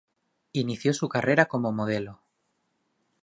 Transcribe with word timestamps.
Inició 0.53 0.95
su 0.95 1.07
carrera 1.07 1.45
como 1.45 1.71
modelo. 1.71 2.21